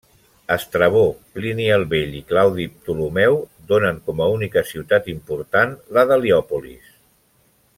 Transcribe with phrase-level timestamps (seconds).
[0.53, 1.01] Estrabó,
[1.37, 3.37] Plini el Vell i Claudi Ptolemeu
[3.73, 6.91] donen com a única ciutat important la d'Heliòpolis.